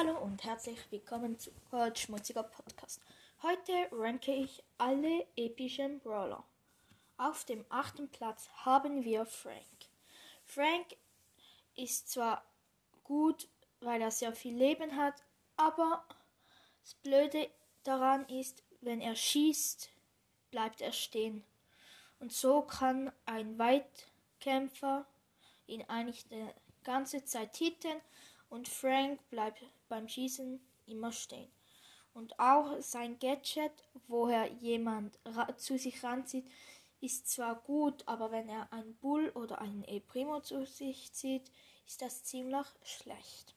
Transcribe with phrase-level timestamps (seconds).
[0.00, 1.50] Hallo und herzlich willkommen zu
[1.94, 3.02] Schmutziger Podcast.
[3.42, 6.42] Heute ranke ich alle epischen Brawler.
[7.18, 9.90] Auf dem achten Platz haben wir Frank.
[10.42, 10.96] Frank
[11.76, 12.42] ist zwar
[13.04, 13.46] gut,
[13.80, 15.22] weil er sehr viel Leben hat,
[15.58, 16.02] aber
[16.82, 17.50] das Blöde
[17.82, 19.90] daran ist, wenn er schießt,
[20.50, 21.44] bleibt er stehen.
[22.20, 25.04] Und so kann ein Weitkämpfer
[25.66, 26.48] ihn eigentlich die
[26.84, 28.00] ganze Zeit hitten
[28.50, 31.50] und Frank bleibt beim Schießen immer stehen.
[32.12, 33.72] Und auch sein Gadget,
[34.08, 35.18] wo er jemand
[35.56, 36.44] zu sich ranzieht,
[37.00, 41.50] ist zwar gut, aber wenn er einen Bull oder einen E Primo zu sich zieht,
[41.86, 43.54] ist das ziemlich schlecht.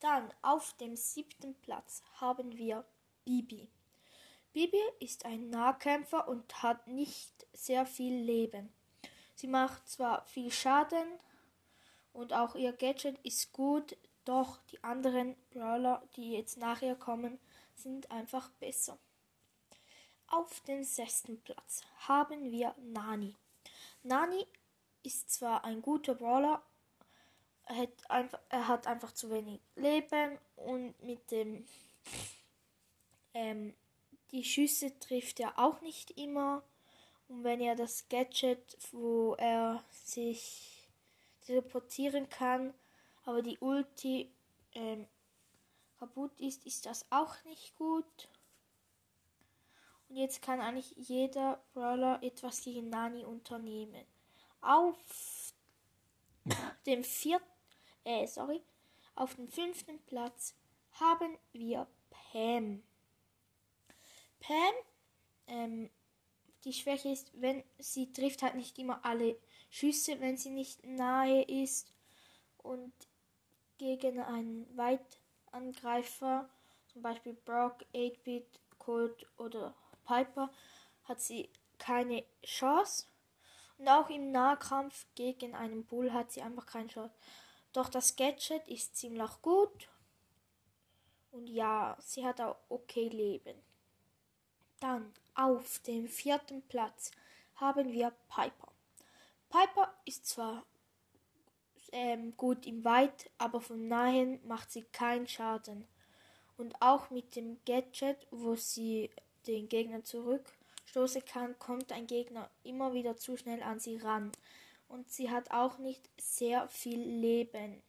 [0.00, 2.84] Dann auf dem siebten Platz haben wir
[3.24, 3.68] Bibi.
[4.52, 8.72] Bibi ist ein Nahkämpfer und hat nicht sehr viel Leben.
[9.34, 11.06] Sie macht zwar viel Schaden
[12.12, 17.38] und auch ihr Gadget ist gut, doch die anderen Brawler, die jetzt nachher kommen,
[17.74, 18.98] sind einfach besser.
[20.28, 23.34] Auf dem sechsten Platz haben wir Nani.
[24.02, 24.46] Nani
[25.02, 26.62] ist zwar ein guter Brawler,
[27.66, 31.64] er hat einfach, zu wenig Leben und mit dem
[33.34, 33.74] ähm,
[34.30, 36.62] die Schüsse trifft er auch nicht immer.
[37.28, 40.88] Und wenn er das Gadget, wo er sich
[41.44, 42.72] teleportieren kann,
[43.26, 44.32] aber die Ulti
[44.72, 45.06] ähm,
[45.98, 48.28] kaputt ist, ist das auch nicht gut.
[50.08, 54.06] Und jetzt kann eigentlich jeder Brawler etwas gegen Nani unternehmen.
[54.60, 54.96] Auf
[56.86, 57.44] dem vierten,
[58.04, 58.62] äh, sorry,
[59.16, 60.54] auf dem fünften Platz
[60.92, 62.82] haben wir Pam.
[64.38, 64.74] Pam,
[65.48, 65.90] ähm,
[66.64, 69.36] die Schwäche ist, wenn sie trifft halt nicht immer alle
[69.70, 71.92] Schüsse, wenn sie nicht nahe ist.
[72.58, 72.92] Und
[73.78, 76.48] gegen einen Weitangreifer,
[76.92, 80.50] zum Beispiel Brock, 8-Bit, Colt oder Piper,
[81.04, 83.06] hat sie keine Chance.
[83.78, 87.14] Und auch im Nahkampf gegen einen Bull hat sie einfach keine Chance.
[87.72, 89.88] Doch das Gadget ist ziemlich gut.
[91.30, 93.60] Und ja, sie hat auch okay Leben.
[94.80, 97.10] Dann auf dem vierten Platz
[97.56, 98.72] haben wir Piper.
[99.50, 100.64] Piper ist zwar
[101.92, 105.86] ähm, gut im Weit, aber von nahen macht sie keinen Schaden.
[106.56, 109.10] Und auch mit dem Gadget, wo sie
[109.46, 114.32] den Gegner zurückstoßen kann, kommt ein Gegner immer wieder zu schnell an sie ran.
[114.88, 117.82] Und sie hat auch nicht sehr viel Leben.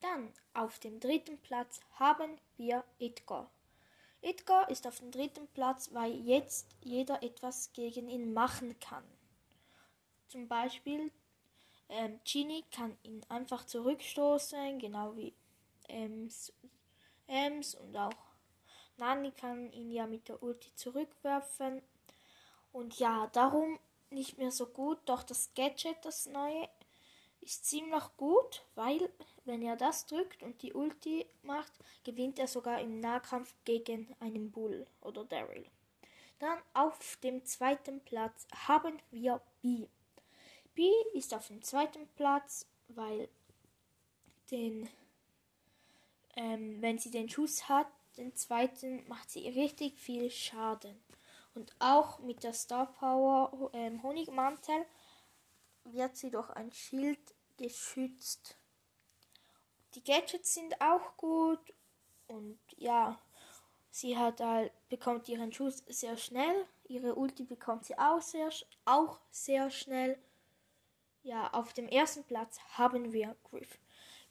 [0.00, 3.50] Dann auf dem dritten Platz haben wir Edgar.
[4.20, 9.04] Edgar ist auf dem dritten Platz, weil jetzt jeder etwas gegen ihn machen kann.
[10.28, 11.10] Zum Beispiel
[12.24, 15.34] Genie kann ihn einfach zurückstoßen, genau wie
[15.88, 16.52] Ems,
[17.26, 18.32] Ems und auch
[18.96, 21.82] Nani kann ihn ja mit der Ulti zurückwerfen.
[22.72, 23.78] Und ja, darum
[24.10, 26.68] nicht mehr so gut, doch das Gadget, das neue,
[27.40, 29.10] ist ziemlich gut, weil
[29.44, 31.72] wenn er das drückt und die Ulti macht,
[32.04, 35.66] gewinnt er sogar im Nahkampf gegen einen Bull oder Daryl.
[36.38, 39.86] Dann auf dem zweiten Platz haben wir B.
[40.74, 43.28] B ist auf dem zweiten Platz, weil
[44.50, 44.88] den,
[46.36, 51.02] ähm, wenn sie den Schuss hat, den zweiten macht sie richtig viel Schaden.
[51.54, 54.86] Und auch mit der Star Power ähm, Honigmantel
[55.84, 58.56] wird sie durch ein Schild geschützt.
[59.94, 61.60] Die Gadgets sind auch gut
[62.26, 63.18] und ja,
[63.90, 66.66] sie hat halt, bekommt ihren Schuss sehr schnell.
[66.88, 68.48] Ihre Ulti bekommt sie auch sehr,
[68.86, 70.18] auch sehr schnell.
[71.22, 73.78] Ja, auf dem ersten Platz haben wir Griff.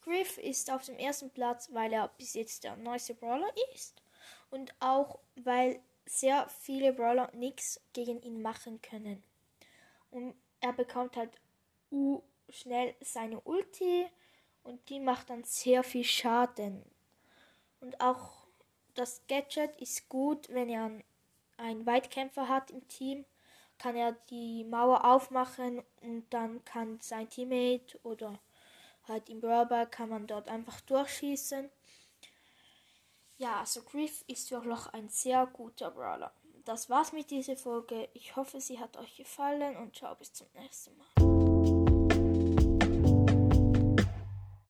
[0.02, 4.02] Griff ist auf dem ersten Platz, weil er bis jetzt der neueste Brawler ist
[4.50, 9.24] und auch weil sehr viele Brawler nichts gegen ihn machen können.
[10.09, 11.31] Und er bekommt halt
[11.91, 14.05] U schnell seine Ulti
[14.64, 16.84] und die macht dann sehr viel Schaden.
[17.79, 18.47] Und auch
[18.94, 20.91] das Gadget ist gut, wenn er
[21.58, 23.26] einen Weitkämpfer hat im Team
[23.82, 28.40] kann er die Mauer aufmachen und dann kann sein Teammate oder
[29.08, 31.68] halt im Brawler kann man dort einfach durchschießen.
[33.38, 36.32] Ja, also Griff ist wirklich ein sehr guter Brawler.
[36.64, 38.08] Das war's mit dieser Folge.
[38.14, 41.31] Ich hoffe, sie hat euch gefallen und ciao bis zum nächsten Mal.